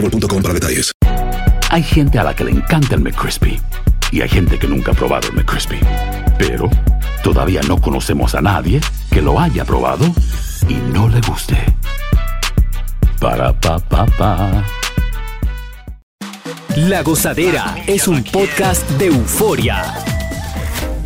[0.00, 0.92] para detalles.
[1.70, 3.60] Hay gente a la que le encanta el McCrispy
[4.12, 5.80] y hay gente que nunca ha probado el McCrispy.
[6.38, 6.70] Pero
[7.22, 8.80] todavía no conocemos a nadie
[9.10, 10.06] que lo haya probado
[10.68, 11.56] y no le guste.
[13.20, 14.64] Para pa pa pa.
[16.76, 20.15] La Gozadera es un podcast de euforia.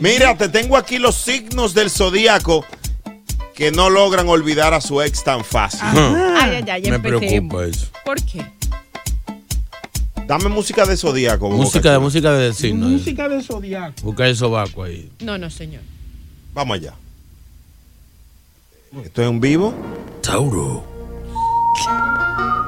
[0.00, 2.64] Mira, te tengo aquí los signos del zodíaco
[3.54, 5.80] que no logran olvidar a su ex tan fácil.
[5.82, 7.88] Ay, ay, ay, Me preocupa eso.
[8.04, 8.46] ¿Por qué?
[10.26, 11.50] Dame música de zodíaco.
[11.50, 12.86] Música de música de signo.
[12.86, 13.94] Música de zodiaco.
[14.02, 15.10] Busca el sobaco ahí.
[15.20, 15.82] No, no, señor.
[16.54, 16.94] Vamos allá.
[19.04, 19.74] Esto es un vivo.
[20.22, 20.84] Tauro.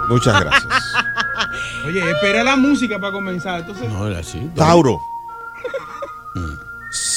[0.08, 0.82] Muchas gracias.
[1.86, 3.60] Oye, espera la música para comenzar.
[3.60, 4.38] Entonces, No, era así.
[4.54, 5.00] Tauro.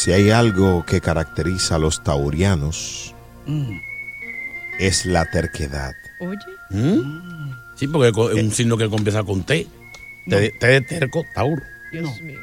[0.06, 3.16] Si hay algo que caracteriza a los taurianos,
[4.78, 5.96] es la terquedad.
[6.20, 6.38] Oye.
[6.70, 7.52] ¿Mm?
[7.76, 9.68] Sí, porque es un signo que comienza con T.
[10.30, 11.60] T, T de terco, Tauro.
[11.92, 12.38] Dios mío.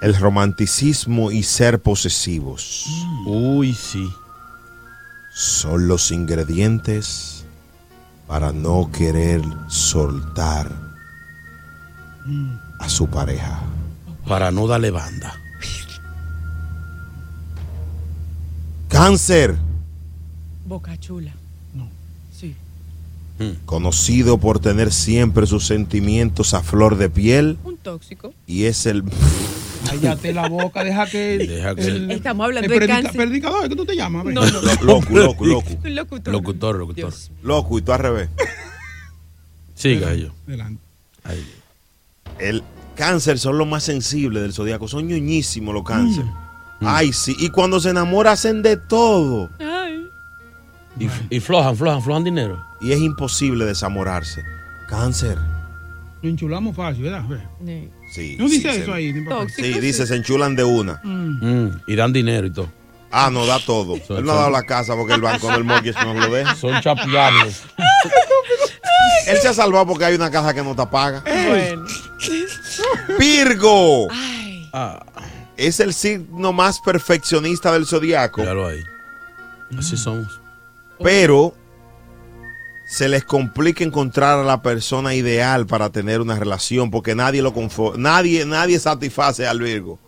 [0.00, 2.86] El romanticismo y ser posesivos
[3.26, 4.08] Uy, sí.
[5.34, 7.44] son los ingredientes
[8.26, 10.72] para no querer soltar
[12.80, 13.60] a su pareja.
[14.26, 15.34] Para no darle banda.
[18.96, 19.56] Cáncer,
[20.64, 21.32] Boca chula.
[21.74, 21.86] No.
[22.32, 22.54] Sí.
[23.66, 28.32] conocido por tener siempre sus sentimientos a flor de piel Un tóxico.
[28.46, 29.04] y es el
[29.90, 31.36] cállate la boca, deja que.
[31.46, 33.12] Deja que- Estamos hablando el de predica- cáncer.
[33.28, 34.24] predicador, ¿qué tú te llamas?
[34.24, 34.62] No, no.
[34.82, 36.32] loco, loco, loco, Un locutor.
[36.32, 37.14] Locutor, locutor.
[37.42, 38.30] Loco y tú al revés.
[39.74, 40.28] Siga yo.
[40.48, 40.80] Adelante.
[41.22, 41.46] Ahí.
[42.38, 42.62] El
[42.96, 45.84] cáncer son los más sensibles del zodiaco, son ñoñísimos los
[46.80, 46.88] cáncer.
[46.96, 49.50] Ay, sí, y cuando se enamoran hacen de todo.
[49.58, 50.10] Ay.
[50.98, 52.64] Y, y flojan, flojan, flojan dinero.
[52.80, 54.42] Y es imposible desamorarse.
[54.88, 55.36] Cáncer.
[56.22, 57.22] Lo enchulamos fácil, ¿verdad?
[57.28, 57.38] Ve.
[57.64, 57.90] Sí.
[58.12, 58.36] Sí.
[58.38, 59.12] No sí, dice se- eso ahí.
[59.12, 59.40] ni papá.
[59.42, 59.62] Tóxico.
[59.66, 59.80] Sí, sí.
[59.80, 61.00] dice, se enchulan de una.
[61.04, 62.68] Mm, y dan dinero y todo.
[63.10, 63.96] Ah, no, da todo.
[64.06, 66.54] Son- Él no ha dado la casa porque el banco del mortgage no lo deja.
[66.54, 67.62] Son chapeables.
[69.26, 71.22] Él se ha salvado porque hay una casa que no te paga.
[71.48, 71.84] Bueno.
[73.18, 74.68] Virgo Ay.
[74.72, 75.04] Ah,
[75.56, 78.82] es el signo más perfeccionista del zodiaco, míralo ahí.
[79.78, 80.40] Así somos.
[81.02, 81.54] pero
[82.86, 87.52] se les complica encontrar a la persona ideal para tener una relación porque nadie lo
[87.52, 89.98] confo- nadie nadie satisface al Virgo.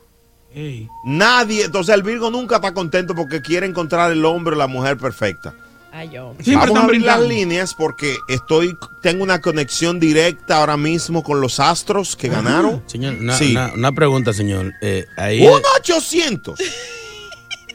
[0.55, 0.89] Ey.
[1.05, 4.97] Nadie, entonces el Virgo nunca está contento porque quiere encontrar el hombre o la mujer
[4.97, 5.55] perfecta.
[5.91, 6.45] Ay, hombre.
[6.45, 11.41] Siempre Vamos a abrir las líneas porque estoy tengo una conexión directa ahora mismo con
[11.41, 12.83] los astros que ganaron.
[12.87, 13.53] Señor, una, Sí.
[13.53, 14.73] una- una pregunta, señor.
[14.83, 15.45] Eh, ahí.
[15.47, 16.59] 1 800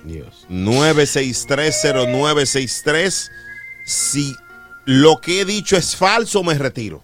[0.06, 0.46] Dios.
[0.50, 3.30] 9630963
[3.86, 4.36] Si
[4.86, 7.04] lo que he dicho es falso, me retiro.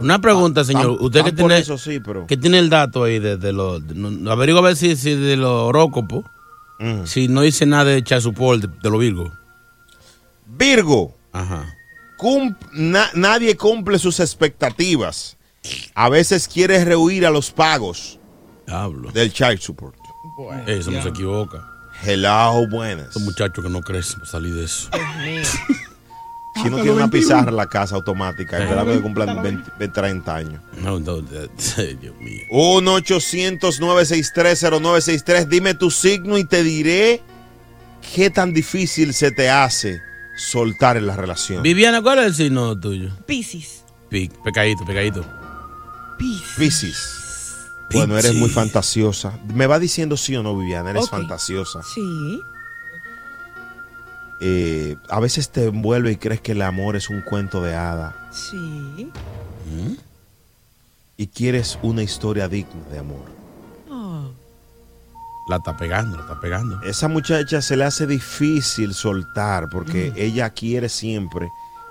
[0.00, 0.96] Una pregunta, señor.
[0.96, 3.36] Tan- Usted que tan por tiene, eso sí, pero que tiene el dato ahí de,
[3.36, 3.86] de los.
[3.86, 6.24] de- averigua a ver si, si de los horóscopos.
[6.80, 7.04] Mm.
[7.06, 9.30] Si no dice nada de Chasupol, de, de los Virgos.
[10.56, 11.74] Virgo, Ajá.
[12.16, 15.36] cum- na- nadie cumple sus expectativas.
[15.94, 18.18] A veces quiere rehuir a los pagos
[18.68, 19.10] Hablo.
[19.12, 19.96] del child support.
[20.66, 21.64] Eso no se equivoca.
[22.04, 23.06] Hello, buenas.
[23.08, 24.90] Estos muchachos que no crecen para salir de eso.
[24.90, 24.98] Chino
[26.54, 27.10] Hasta tiene una 21.
[27.10, 28.58] pizarra en la casa automática.
[28.58, 30.60] Esperando que cumplan los 20, 20, 30 años.
[30.82, 31.50] No, no, Dios
[32.20, 32.42] mío.
[32.50, 35.46] 1-800-963-0963.
[35.48, 37.22] Dime tu signo y te diré
[38.14, 40.00] qué tan difícil se te hace
[40.36, 41.62] soltar en la relación.
[41.62, 43.10] Viviana, ¿cuál es el signo tuyo?
[43.26, 43.84] Piscis.
[44.08, 45.24] Pi- pecadito, pecadito.
[46.56, 47.20] Piscis.
[47.92, 49.38] Bueno, eres muy fantasiosa.
[49.54, 50.90] Me va diciendo sí o no, Viviana.
[50.90, 51.80] Eres fantasiosa.
[51.82, 52.40] Sí.
[54.40, 58.28] Eh, a veces te envuelve y crees que el amor es un cuento de hada.
[58.32, 59.10] Sí.
[61.16, 63.24] Y quieres una historia digna de amor.
[65.46, 66.80] La está pegando, la está pegando.
[66.82, 71.50] Esa muchacha se le hace difícil soltar porque ella quiere siempre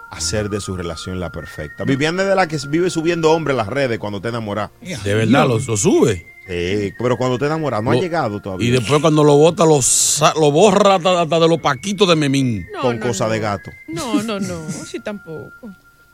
[0.09, 1.83] hacer de su relación la perfecta.
[1.83, 4.71] Viviana es de la que vive subiendo hombre en las redes cuando te enamoras.
[4.81, 6.33] De verdad, lo, lo sube.
[6.47, 8.67] Sí, pero cuando te enamoras no ha llegado todavía.
[8.67, 12.67] Y después cuando lo bota, lo, borra hasta, hasta de los paquitos de Memín.
[12.73, 13.31] No, con no, cosa no.
[13.31, 13.71] de gato.
[13.87, 14.69] No, no, no.
[14.69, 15.51] Sí, tampoco.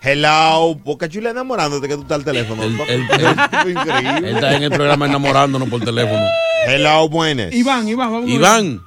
[0.02, 2.64] Hello, Boca Chula enamorándote que tú estás al teléfono.
[2.64, 4.32] Él, él- Tipo él increíble.
[4.32, 6.24] está en el programa enamorándonos por teléfono.
[6.68, 7.54] Hello, buenas.
[7.54, 8.36] Iván, Iván, vamos a ver.
[8.36, 8.82] Iván,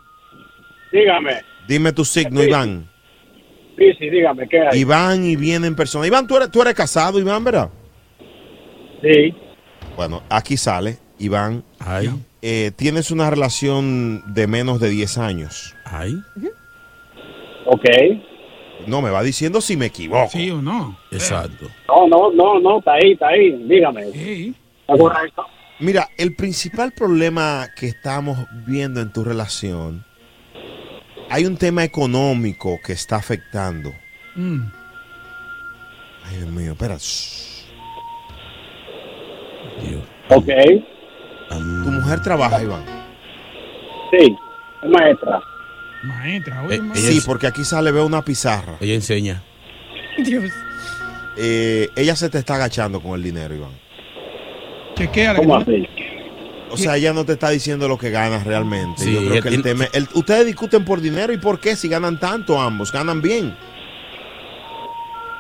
[0.93, 1.33] Dígame.
[1.69, 2.89] Dime tu signo, Iván.
[3.79, 4.81] Sí, sí, dígame, ¿qué hay?
[4.81, 6.07] Iván y viene en persona.
[6.07, 7.71] Iván, tú eres, tú eres casado, Iván, ¿verdad?
[9.03, 9.35] Sí.
[9.97, 11.65] Bueno, aquí sale, Iván.
[11.79, 12.11] ay,
[12.43, 15.75] Eh, tienes una relación de menos de 10 años.
[15.85, 16.15] ay,
[17.67, 17.85] Ok.
[18.87, 20.31] No, me va diciendo si me equivoco.
[20.31, 20.97] ¿Sí o no?
[21.11, 21.67] exacto.
[21.89, 23.53] No, no, no, no, está ahí, está ahí.
[23.69, 24.13] Dígame.
[24.13, 24.55] Sí.
[24.81, 25.47] ¿Está correcto?
[25.79, 30.05] Mira, el principal problema que estamos viendo en tu relación,
[31.29, 33.93] hay un tema económico que está afectando.
[34.37, 34.63] Mm.
[36.25, 36.97] Ay, Dios mío, espera.
[39.83, 40.03] Dios.
[40.29, 40.49] Ok.
[41.49, 42.85] Tu mujer trabaja, Iván.
[44.11, 44.37] Sí.
[44.83, 45.41] Es maestra.
[46.03, 47.13] Maestra, oye, Eh, maestra.
[47.13, 48.77] Sí, porque aquí sale, veo una pizarra.
[48.81, 49.43] Ella enseña.
[50.19, 50.45] Dios.
[51.39, 53.71] Eh, ella se te está agachando con el dinero, Iván.
[54.97, 55.89] Chequea ¿Cómo así?
[56.71, 59.03] O sea, ella no te está diciendo lo que ganas realmente.
[59.03, 59.85] Sí, Yo creo que el tema.
[59.93, 63.55] el- ustedes discuten por dinero y por qué si ganan tanto ambos, ganan bien.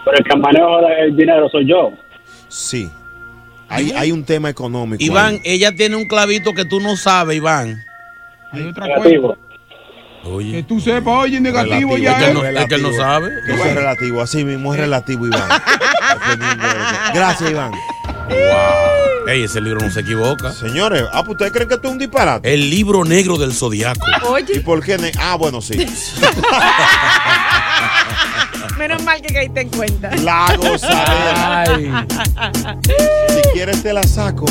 [0.04, 0.66] Pero el que maneja
[1.04, 1.92] el dinero soy yo.
[2.48, 2.90] Sí.
[3.68, 5.02] Hay, hay un tema económico.
[5.02, 5.40] Iván, ahí.
[5.54, 7.82] ella tiene un clavito que tú no sabes, Iván.
[8.52, 9.36] Hay otra Negativo.
[10.22, 10.28] Cosa.
[10.30, 12.34] Que Oye, tú sepas, oye, negativo Relativo, ya es que es.
[12.34, 13.30] no, es que él no sabe.
[13.48, 15.48] Eso es relativo, así mismo es relativo, Iván.
[17.14, 17.72] Gracias, Iván.
[17.72, 19.28] Wow.
[19.28, 20.52] Ey, ese libro no se equivoca.
[20.52, 22.52] Señores, ah, pues ustedes creen que esto es un disparate.
[22.52, 24.00] El libro negro del zodiaco.
[24.22, 24.98] ¿Y Oye, por qué?
[24.98, 25.74] ne- Ah, bueno, sí.
[28.78, 30.10] menos mal que caíste en cuenta.
[30.16, 31.62] La gozadera.
[31.62, 31.92] Ay.
[33.28, 34.46] Si quieres te la saco.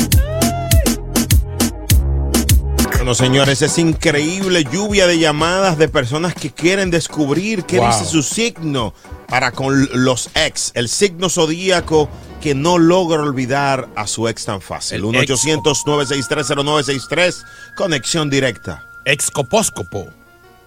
[3.02, 7.88] Bueno, señores, es increíble lluvia de llamadas de personas que quieren descubrir qué Wow.
[7.88, 8.94] dice su signo
[9.26, 12.08] para con los ex, el signo zodíaco
[12.40, 14.98] que no logra olvidar a su ex tan fácil.
[14.98, 17.44] El 1-800-963-0963,
[17.76, 18.86] conexión directa.
[19.04, 20.06] Excopóscopo.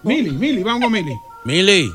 [0.02, 1.14] Mili, Mili, vamos Mili.
[1.46, 1.90] Mili.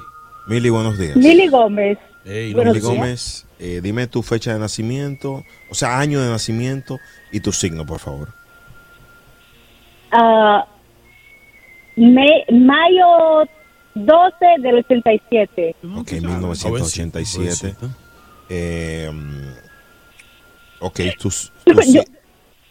[0.47, 1.17] Mili, buenos días.
[1.17, 1.99] Lili Gómez.
[2.25, 2.95] Ey, Buenos Mili días.
[2.95, 6.97] Gómez, eh, dime tu fecha de nacimiento, o sea, año de nacimiento
[7.31, 8.40] y tu signo, por favor.
[10.11, 10.65] Ah,
[11.95, 13.47] me- mayo
[13.95, 15.75] 12 del 87.
[15.97, 17.37] Ok, 1987.
[17.75, 17.89] Jovencito.
[18.49, 19.09] Eh,
[20.79, 21.51] ok, tus...
[21.65, 22.01] tus- Yo-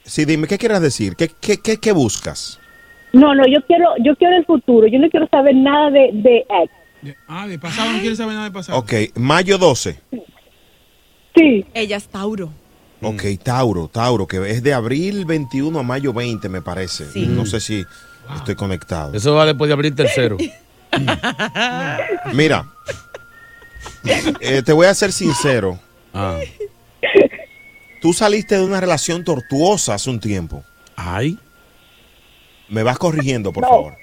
[0.04, 1.16] sí, dime, ¿qué quieres decir?
[1.16, 2.58] ¿Qué, qué, qué, qué buscas?
[3.12, 4.86] No, no, yo quiero, yo quiero el futuro.
[4.86, 6.72] Yo no quiero saber nada de, de ex.
[7.02, 8.78] De- ah, de pasado, no quieres saber nada de pasado.
[8.78, 9.98] Ok, mayo 12.
[11.34, 12.50] Sí, Ella es Tauro.
[13.02, 17.10] Ok, Tauro, Tauro, que es de abril 21 a mayo 20, me parece.
[17.10, 17.26] Sí.
[17.26, 17.84] No sé si
[18.36, 19.14] estoy conectado.
[19.14, 20.36] Eso va después de abrir tercero.
[22.34, 22.66] Mira,
[24.40, 25.78] eh, te voy a ser sincero.
[26.12, 26.38] Ah.
[28.00, 30.64] Tú saliste de una relación tortuosa hace un tiempo.
[30.96, 31.38] Ay.
[32.68, 33.68] Me vas corrigiendo, por No.
[33.68, 33.94] favor.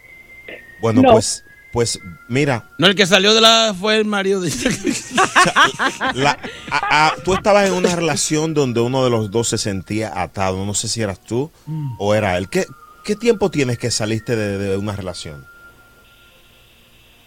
[0.82, 1.12] Bueno, No.
[1.14, 1.44] pues,
[1.78, 4.50] pues, mira, No, el que salió de la fue el marido de
[6.16, 6.40] la-
[6.72, 10.66] a- a- tú estabas en una relación donde uno de los dos se sentía atado.
[10.66, 11.52] No sé si eras tú
[12.00, 12.50] o era él.
[12.50, 12.66] ¿Qué,
[13.04, 15.46] qué tiempo tienes que saliste de, de una relación?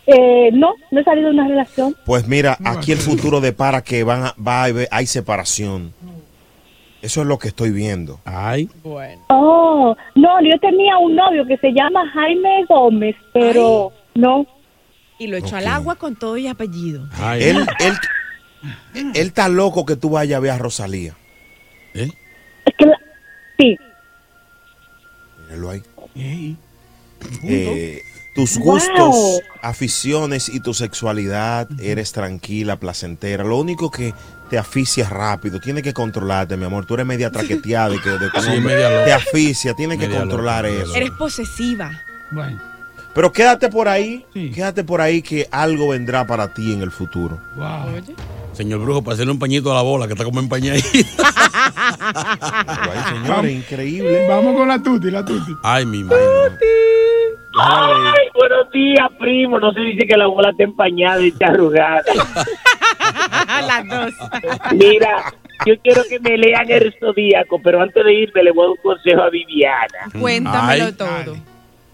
[0.07, 1.95] eh, no, no he salido de una relación.
[2.05, 5.93] Pues mira, No, aquí el futuro depara que van a- va a haber- hay separación.
[7.03, 8.19] Eso es lo que estoy viendo.
[8.25, 8.69] Ay.
[8.83, 9.23] Bueno.
[9.29, 14.47] Oh, no, yo tenía un novio que se llama Jaime Gómez, pero no.
[15.19, 17.07] Y lo echó al agua con todo y apellido.
[17.19, 17.43] Ay.
[17.43, 17.95] Él, él,
[18.95, 21.15] él está loco que tú vayas a ver a Rosalía.
[21.93, 22.09] ¿Eh?
[22.65, 22.99] Es que la-
[23.59, 23.77] sí,
[25.47, 25.83] Míralo ahí.
[27.45, 28.03] Eh,
[28.35, 28.65] tus Wow.
[28.65, 33.45] gustos, aficiones y tu sexualidad, eres tranquila, placentera.
[33.45, 34.15] Lo único que
[34.49, 36.87] te asfixia rápido, tienes que controlarte, mi amor.
[36.87, 40.65] Tú eres media traqueteada y que de tu Sí, media te asfixia, tienes que controlar
[40.65, 40.95] loca, eso.
[40.95, 41.91] Eres posesiva.
[42.31, 42.61] Bueno,
[43.15, 44.51] Pero quédate por ahí, Sí.
[44.53, 47.39] quédate por ahí que algo vendrá para ti en el futuro.
[47.57, 47.87] wow.
[48.53, 50.89] Señor Brujo, para hacerle un pañito a la bola, que está como empañadita.
[51.99, 54.27] Ay, señores, increíble.
[54.29, 55.53] Vamos con la tuti, la tuti.
[55.63, 56.21] Ay, mi madre.
[57.59, 59.59] Ay, buenos días, primo.
[59.59, 62.03] No se dice que la bola está empañada y está arrugada.
[63.67, 64.15] Las dos.
[64.75, 65.33] Mira,
[65.67, 68.71] yo quiero que me lean el zodíaco, pero antes de irme le voy a dar
[68.73, 70.11] un consejo a Viviana.
[70.21, 70.93] Cuéntamelo Ay.
[70.93, 71.37] todo.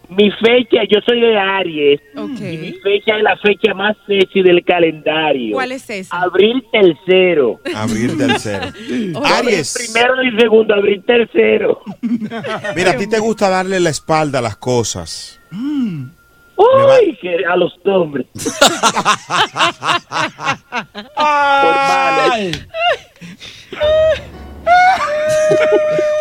[0.09, 2.01] Mi fecha, yo soy de Aries.
[2.17, 2.41] Ok.
[2.41, 5.55] Y mi fecha es la fecha más sexy del calendario.
[5.55, 6.23] ¿Cuál es esa?
[6.23, 7.61] Abril tercero.
[7.75, 8.67] Abrir tercero.
[9.25, 9.91] Aries.
[9.93, 11.81] Primero y segundo, abril tercero.
[12.01, 15.41] Mira, a ti te gusta darle la espalda a las cosas.
[16.57, 18.27] Uy, que a los hombres.
[21.17, 21.77] Por.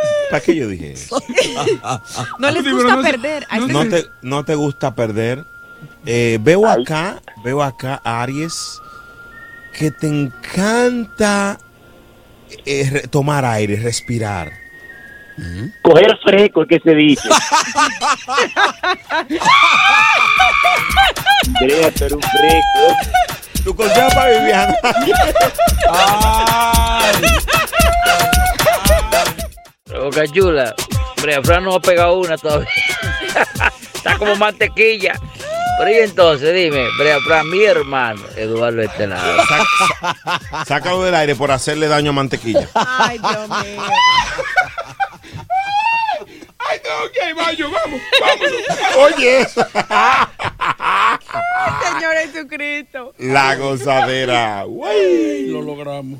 [0.30, 1.18] ¿Para qué yo dije eso?
[2.40, 3.48] No les gusta perder.
[3.68, 5.46] No este- te, no te gusta perder.
[6.06, 8.80] Eh, veo acá, veo acá, Aries,
[9.78, 11.58] que te encanta
[12.66, 14.52] eh, tomar aire, respirar.
[15.82, 17.28] Coger fresco, es que se dice.
[21.60, 22.96] Tú eres un fresco.
[23.64, 24.76] Tu consejo para Viviana.
[30.06, 30.76] Boca chula.
[31.20, 32.70] Brea Fran no ha pegado una todavía.
[33.96, 35.20] Está como mantequilla.
[35.80, 39.42] Pero y entonces, dime, Brea Fran, mi hermano, Eduardo este lado.
[40.68, 42.70] Sácalo del aire por hacerle daño a mantequilla.
[42.76, 43.82] Ay, Dios mío.
[46.60, 49.18] Ay, no, ok, vaya, vamos, vámonos.
[49.18, 49.66] Oye, eso.
[51.82, 53.14] Señor Jesucristo.
[53.18, 54.66] la gozadera.
[54.66, 55.48] Güey.
[55.48, 56.20] Lo logramos.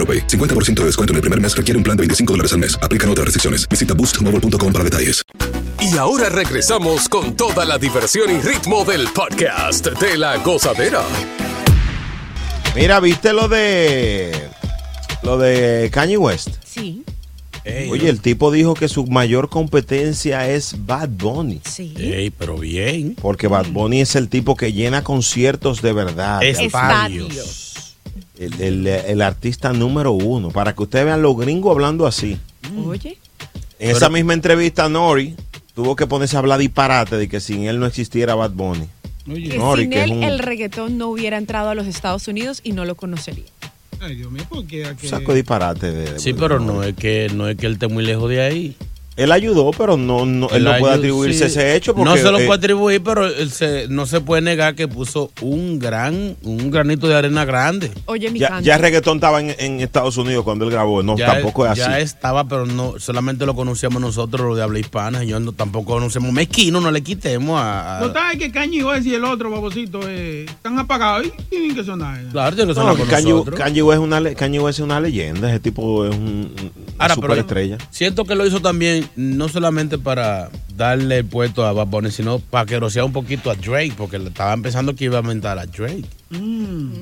[0.00, 0.26] AroPay.
[0.26, 2.78] 50% de descuento en el primer mes requiere un plan de 25 dólares al mes.
[2.80, 3.68] Aplican otras restricciones.
[3.68, 5.22] Visita boostmobile.com para detalles.
[5.80, 11.02] Y ahora regresamos con toda la diversión y ritmo del podcast de la gozadera.
[12.76, 14.32] Mira, ¿viste lo de
[15.22, 16.48] lo de Kanye West?
[16.64, 17.02] Sí.
[17.90, 21.60] Oye, el tipo dijo que su mayor competencia es Bad Bunny.
[21.64, 21.94] Sí.
[21.96, 23.14] Ey, pero bien.
[23.20, 26.42] Porque Bad Bunny es el tipo que llena conciertos de verdad.
[26.42, 27.69] Estadios.
[28.40, 30.48] El, el- el artista número uno.
[30.50, 32.38] Para que ustedes vean los gringos hablando así.
[32.86, 33.18] Oye.
[33.78, 35.36] En esa misma entrevista, Nori
[35.74, 38.86] tuvo que ponerse a hablar disparate de que sin él no existiera Bad Bunny.
[39.26, 42.60] Que Nori, sin que él un- el reggaetón no hubiera entrado a los Estados Unidos
[42.64, 43.44] y no lo conocería.
[44.00, 44.86] Ay, Dios mío, ¿por qué?
[44.86, 45.06] ¿A qué?
[45.08, 48.02] saco disparate de, de- Sí, pero no es que no es que él esté muy
[48.04, 48.76] lejos de ahí.
[49.16, 51.44] Él ayudó, pero no, no él no puede atribuirse sí.
[51.58, 54.40] ese hecho porque no se lo eh, puede atribuir, pero él se- no se puede
[54.40, 57.90] negar que puso un gran, un granito de arena grande.
[58.06, 58.64] Oye, mi ya, canto.
[58.64, 61.02] ya reggaetón estaba en, en Estados Unidos cuando él grabó.
[61.02, 61.80] No, ya, tampoco es así.
[61.80, 65.22] Ya estaba, pero no solamente lo conocíamos nosotros, los de habla hispana.
[65.24, 67.98] Yo no, tampoco conocemos mezquino, no le quitemos a.
[67.98, 71.74] a- Total, es que Kanye West y el otro babosito eh, están apagados y tienen
[71.74, 72.22] que sonar.
[72.32, 75.50] Claro, que No, sonar con Kanye, West es una, le- Kanye West es una leyenda.
[75.50, 76.54] Ese tipo es un-
[77.02, 77.34] Ahora, pero
[77.90, 82.38] siento que lo hizo también no solamente para darle el puesto a Bad Bunny, sino
[82.38, 85.58] para que rociara un poquito a Drake, porque le estaba empezando que iba a aumentar
[85.58, 86.04] a Drake,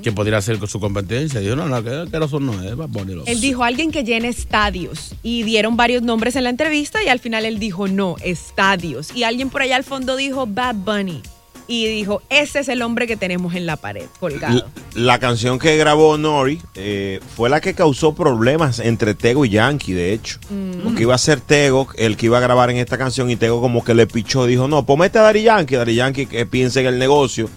[0.02, 1.40] que podría ser con su competencia.
[1.40, 3.14] Dijo, no, no, que, que eso no es Bad Bunny.
[3.14, 7.09] lo- Él dijo alguien que llene estadios y dieron varios nombres en la entrevista y
[7.09, 9.14] al final él dijo no, estadios.
[9.14, 11.23] Y alguien por allá al fondo dijo Bad Bunny
[11.69, 14.67] y dijo ese es el hombre que tenemos en la pared colgado.
[14.95, 19.51] La, la canción que grabó Nori eh, fue la que causó problemas entre Tego y
[19.51, 20.39] Yankee, de hecho.
[20.49, 20.81] Mm.
[20.83, 23.61] Porque iba a ser Tego el que iba a grabar en esta canción y Tego
[23.61, 26.87] como que le pichó, dijo, no, ponete a Dari Yankee, Dari Yankee que piense en
[26.87, 27.51] el negocio.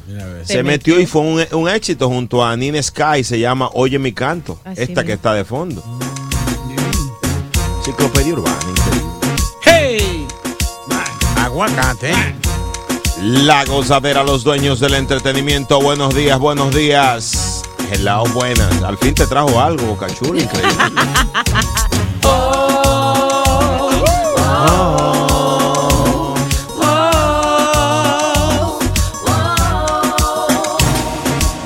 [0.44, 1.00] Se, metió, metió.
[1.00, 4.82] y fue un, un éxito junto a Nina Sky, se llama Oye mi canto, Así
[4.84, 5.84] esta que está de fondo.
[7.78, 9.12] Enciclopedia urbana, increíble.
[9.64, 10.28] ¡Hey!
[11.38, 12.12] Aguacate.
[13.22, 15.80] La gozadera, los dueños del entretenimiento.
[15.80, 17.62] Buenos días, buenos días.
[17.92, 18.82] Hello, buenas.
[18.82, 20.74] Al fin te trajo algo, Boca Chula, increíble.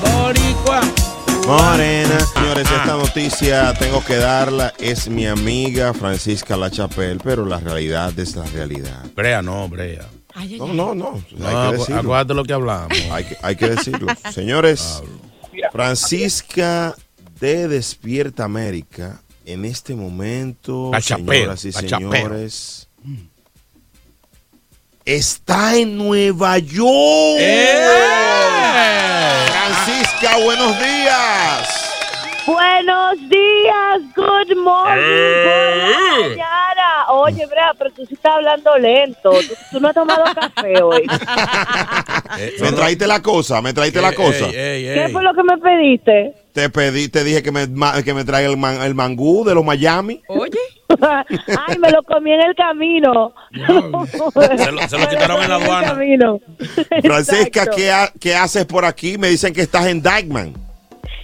[0.01, 0.81] Boricua.
[1.47, 2.19] Morena.
[2.33, 4.73] Señores, esta noticia tengo que darla.
[4.77, 9.05] Es mi amiga Francisca La Chapelle, pero la realidad es la realidad.
[9.15, 10.14] Brea, no, Brea.
[10.57, 11.23] No, no, no.
[11.31, 11.99] No, Hay que decirlo.
[12.01, 12.97] acuérdate lo que hablamos.
[13.11, 14.07] Hay que, hay que decirlo.
[14.33, 15.01] Señores,
[15.71, 16.95] Francisca
[17.39, 22.89] de Despierta América, en este momento, señoras y señores,
[25.05, 27.39] está en Nueva York.
[29.51, 31.44] Francisca, buenos días.
[32.45, 35.83] Buenos días, good morning, Eh.
[35.85, 37.05] por la mañana.
[37.09, 39.31] Oye, Brea, pero tú sí estás hablando lento.
[39.31, 41.07] Tú, tú no has tomado café hoy.
[42.61, 44.47] Me traíste la cosa, me traíste la cosa.
[44.51, 46.33] ¿Qué fue lo que me pediste?
[46.53, 49.53] Te pedí, te dije que me, ma- que me traiga el, man- el mangú de
[49.55, 50.21] los Miami.
[50.27, 50.59] Oye.
[51.67, 53.33] Ay, me lo comí en el camino.
[53.53, 53.61] Se
[54.71, 55.87] lo, se lo quitaron en la En el aduana.
[55.87, 56.39] camino.
[57.03, 57.75] Francisca, Exacto.
[57.75, 59.17] ¿qué, ha- qué haces por aquí?
[59.17, 60.53] Me dicen que estás en Dykeman.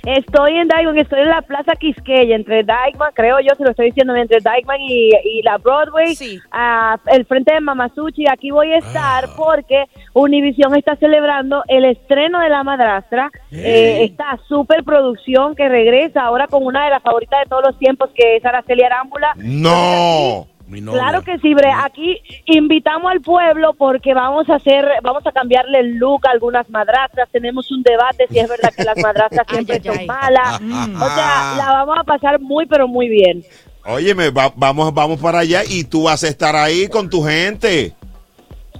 [0.05, 3.88] Estoy en Dykeman, estoy en la Plaza Quisqueya, entre Dykeman, creo yo, si lo estoy
[3.88, 6.15] diciendo, entre Dykeman y, y la Broadway,
[6.51, 8.25] a- el frente de Mamasuchi.
[8.27, 9.34] Aquí voy a estar Ah.
[9.38, 13.29] porque Univision está celebrando el estreno de La Madrastra.
[13.51, 18.09] Eh, esta superproducción que regresa ahora con una de las favoritas de todos los tiempos,
[18.16, 19.33] que es Araceli Arámbula.
[19.37, 20.48] No.
[20.94, 21.70] Claro que sí, Bre.
[21.84, 26.70] Aquí invitamos al pueblo porque vamos a hacer, vamos a cambiarle el look a algunas
[26.70, 27.29] madrastras.
[27.31, 30.62] Tenemos un debate si es verdad que las madrastras siempre son malas.
[30.62, 33.44] O sea, la vamos a pasar muy, pero muy bien.
[33.86, 37.94] Óyeme, va- vamos, vamos para allá y tú vas a estar ahí con tu gente.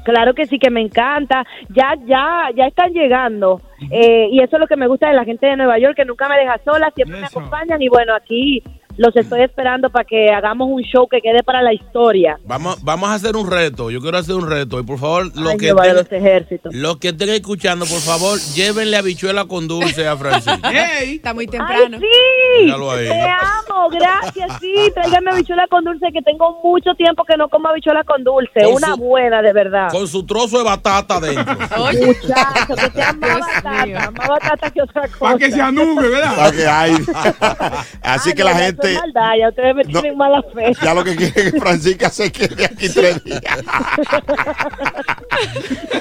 [0.04, 1.46] Claro que sí, que me encanta.
[1.70, 3.62] Ya, ya, ya están llegando.
[3.92, 6.06] Eh, y eso es lo que me gusta de la gente de Nueva York, que
[6.06, 7.82] nunca me deja sola, siempre me acompañan.
[7.82, 8.64] Y bueno, aquí
[8.98, 12.38] los estoy esperando para que hagamos un show que quede para la historia.
[12.46, 13.90] Vamos, vamos a hacer un reto.
[13.92, 14.80] Yo quiero hacer un reto.
[14.80, 16.74] Y por favor, los Ay, que, estén, los ejércitos.
[16.76, 20.60] los que estén escuchando, por favor, llévenle habichuela con dulce a Francisco.
[21.02, 21.98] Está muy temprano.
[21.98, 22.64] ¡Ay, sí!
[22.66, 23.08] Míralo ahí.
[23.08, 24.74] Te amo, gracias, sí.
[24.94, 28.64] Tráigame habichuela con dulce, que tengo mucho tiempo que no como habichuela con dulce.
[28.64, 29.90] Con Una su- buena, de verdad.
[29.92, 31.44] Con su trozo de batata dentro.
[31.78, 35.20] Muchacho, que sea más batata, más batata que otra cosa.
[35.20, 36.36] Para que se ¿verdad?
[36.36, 36.96] Para que hay-
[38.02, 40.74] Así que la ya gente, eso es maldad, ya ustedes me tienen mala fe.
[40.84, 43.42] ya lo que quiere es que Francisca se quede aquí tres días.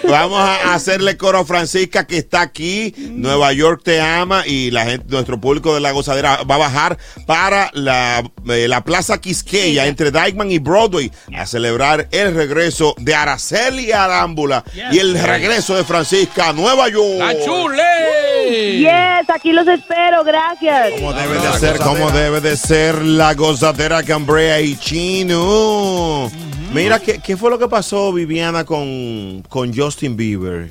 [0.08, 2.92] Vamos a hacerle coro a Francisca que está aquí.
[3.12, 6.98] Nueva York te ama y la gente, nuestro público de la gozadera va a bajar
[7.26, 13.14] para la, eh, la Plaza Quisqueya entre Dykeman y Broadway a celebrar el regreso de
[13.14, 17.18] Araceli Arámbula y el regreso de Francisca a Nueva York.
[17.18, 18.78] ¡La chule!
[18.78, 20.90] Yes, aquí los espero, gracias.
[20.92, 26.30] Como debe de ser, como debe de ser la gozadera Cambrea y Chino.
[26.72, 30.70] Mira, ¿qué, qué fue lo que pasó, Viviana, con, con Justin Bieber?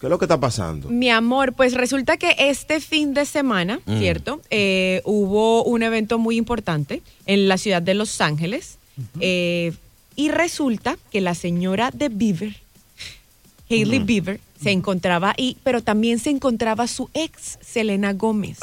[0.00, 0.88] ¿Qué es lo que está pasando?
[0.88, 3.98] Mi amor, pues resulta que este fin de semana, Mm.
[3.98, 4.40] ¿cierto?
[4.48, 8.78] Eh, hubo un evento muy importante en la ciudad de Los Ángeles.
[9.20, 9.72] eh,
[10.16, 12.54] y resulta que la señora de Bieber,
[13.70, 14.06] Hailey Ujú.
[14.06, 18.58] Bieber, se encontraba ahí, pero también se encontraba su ex, Selena Gómez.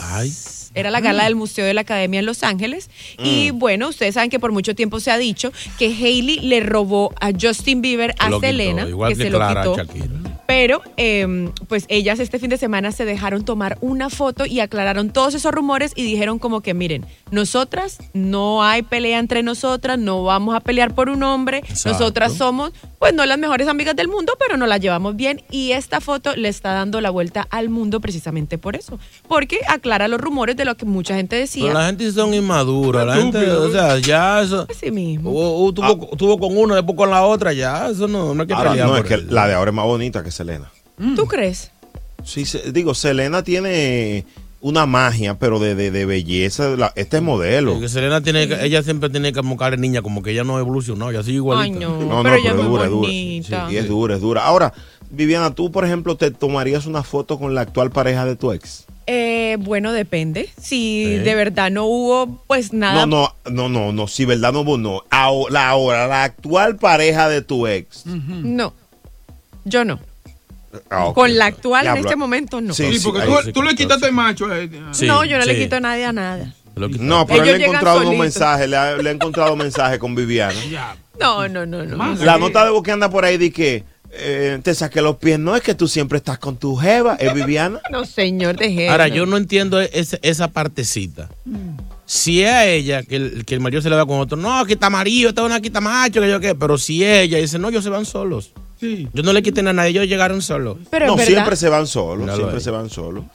[0.74, 2.90] Era la gala del Museo de la Academia en Los Ángeles.
[3.24, 3.60] Y Mm.
[3.60, 7.32] bueno, ustedes saben que por mucho tiempo se ha dicho que Hailey le robó a
[7.40, 9.76] Justin Bieber a quitó, Selena, igual que, que se lo quitó.
[9.78, 10.21] Shakira.
[10.52, 15.10] Pero, eh, pues ellas este fin de semana se dejaron tomar una foto y aclararon
[15.10, 20.26] todos esos rumores y dijeron como que, miren, nosotras no hay pelea entre nosotras, no
[20.26, 21.92] vamos a pelear por un hombre, Exacto.
[21.98, 25.42] nosotras somos pues no las mejores amigas del mundo, pero nos las llevamos bien.
[25.50, 29.00] Y esta foto le está dando la vuelta al mundo precisamente por eso.
[29.28, 31.64] Porque aclara los rumores de lo que mucha gente decía.
[31.66, 33.04] Pero la gente son inmadura.
[33.04, 34.68] La gente, o sea, ya eso.
[34.70, 35.32] Así mismo.
[35.32, 37.90] o- o tuvo, tuvo con uno, después con la otra, ya.
[37.90, 38.88] Eso no, no hay que Ahora, pelear.
[38.90, 40.72] no, es que la de ahora es más bonita que Selena.
[41.16, 41.72] ¿Tú crees?
[42.24, 44.26] Sí, se- digo, Selena tiene
[44.60, 46.70] una magia, pero de, de, de belleza.
[46.78, 47.80] la- este es modelo.
[47.80, 50.44] Que Selena tiene que- ella siempre tiene que como cara de niña, como que ella
[50.44, 51.64] no evolucionó, ella sigue igualita.
[51.64, 51.98] Ay, no.
[52.00, 53.08] No, pero no, es muy dura, es dura.
[53.08, 53.70] bonita.
[53.70, 54.46] Sí, es dura, es dura.
[54.46, 54.74] Ahora,
[55.10, 58.86] Viviana, tú, por ejemplo, te tomarías una foto con la actual pareja de tu ex.
[59.08, 60.50] Eh, bueno, depende.
[60.62, 61.20] Si ¿Eh?
[61.20, 63.06] de verdad no hubo, pues nada.
[63.06, 65.02] No, no, no, no, no, si verdad no, no.
[65.10, 68.06] Aho- La ahora, la actual pareja de tu ex.
[68.06, 68.74] No.
[69.66, 70.00] Yo no.
[70.90, 71.12] Ah.
[71.14, 72.74] Con la actual en este momento no.
[72.74, 74.54] Sí, porque tú, tú le quitaste el macho.
[74.56, 74.70] eh.
[75.04, 76.54] no, yo no le quito a nadie a nada.
[76.76, 78.26] No, pero Ellos le he encontrado unos solitos.
[78.26, 80.56] mensajes, le, ha- le he encontrado mensajes con Viviana.
[81.20, 82.16] No, no, no, no.
[82.16, 85.38] La nota de voz que anda por ahí de que eh, te saqué los pies,
[85.38, 87.80] no es que tú siempre estás con tu jeva, es Viviana.
[87.92, 88.90] No, señor, deje.
[88.90, 89.16] Ahora, eso.
[89.18, 91.30] yo no entiendo esa, esa partecita.
[92.06, 94.66] Si es a ella que el, que el marido se le va con otro, no,
[94.66, 96.56] quita marido, esta es una quita macho, que yo qué.
[96.56, 98.52] Pero si ella dice, no, ellos se van solos.
[99.14, 100.78] Yo no le quité a nadie, ellos llegaron solos.
[100.90, 103.26] Pero no, siempre se van solos, siempre se van solos.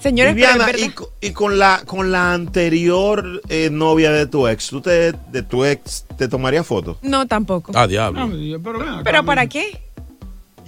[0.00, 4.68] Señores, Viviana, y, co- y con la con la anterior eh, novia de tu ex,
[4.68, 6.98] ¿tú te, de tu ex te tomarías foto?
[7.02, 7.72] No, tampoco.
[7.74, 8.28] Ah, diablo.
[8.62, 9.80] Pero, ven acá, ¿Pero para qué?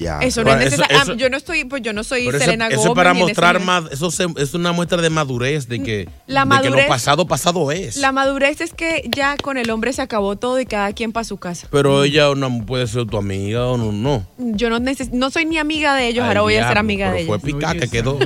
[0.01, 0.19] Ya.
[0.21, 0.97] Eso no es eso- necesario.
[1.03, 2.91] eso- Ah, yo no estoy, pues yo no soy eso, Selena eso Gómez.
[2.91, 6.63] es para mostrar más, eso se- es una muestra de madurez, de que, La de
[6.63, 7.97] que lo madurez- pasado, pasado es.
[7.97, 11.25] La madurez es que ya con el hombre se acabó todo y cada quien para
[11.25, 11.69] su casa.
[11.71, 13.93] Pero ella no puede ser tu amiga o no.
[13.93, 14.27] no.
[14.39, 17.19] Yo no neces no soy ni amiga de ellos, ahora voy a ser amiga pero
[17.19, 17.47] de fue ellos.
[17.59, 18.19] pica que quedó.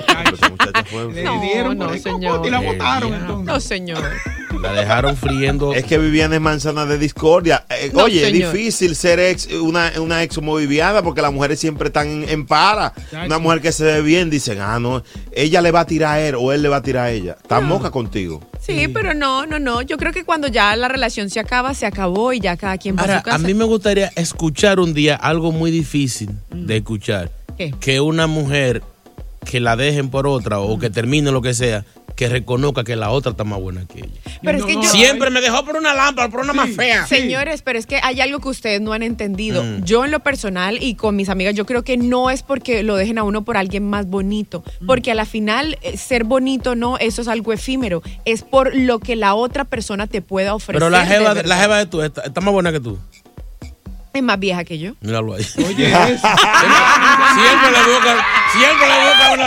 [1.25, 2.31] No, dieron no, señor.
[2.37, 3.47] cocote y la botaron, entonces.
[3.47, 4.03] No, señor.
[4.61, 5.75] La dejaron friendo.
[5.75, 7.65] Es que Viviana es manzana de discordia.
[7.69, 8.49] Eh, No, Oye, señor.
[8.49, 12.29] es difícil ser ex, una, una ex como Viviana porque las mujeres siempre están en,
[12.29, 12.93] en para.
[13.27, 16.21] Una mujer que se ve bien, dicen, ah, no, ella le va a tirar a
[16.21, 17.37] él o él le va a tirar a ella.
[17.41, 18.41] Está moca contigo.
[18.61, 19.83] Sí, pero no, no, no.
[19.83, 22.97] Yo creo que cuando ya la relación se acaba, se acabó y ya cada quien
[22.97, 23.37] va a su casa.
[23.37, 27.31] a mí me gustaría escuchar un día algo muy difícil de escuchar.
[27.59, 27.73] ¿Qué?
[27.79, 28.83] Que una mujer
[29.45, 31.85] que la dejen por otra o que termine lo que sea,
[32.17, 34.21] que reconozca que la otra está más buena que ella.
[34.43, 37.07] Pero es que yo- Siempre me dejó por una lámpara, por una más fea.
[37.07, 39.63] Señores, pero es que hay algo que ustedes no han entendido.
[39.65, 39.85] Mm.
[39.85, 42.95] Yo en lo personal y con mis amigas, yo creo que no es porque lo
[42.97, 46.99] dejen a uno por alguien más bonito, porque a la final eh, ser bonito no,
[46.99, 50.79] eso es algo efímero, es por lo que la otra persona te pueda ofrecer.
[50.81, 52.97] Pero la jeva, de, la jeva de tú está, está más buena que tú.
[54.13, 54.93] es más vieja que yo.
[55.01, 55.45] Míralo ahí.
[55.59, 59.47] Oye, siempre le busca, siempre le busca una.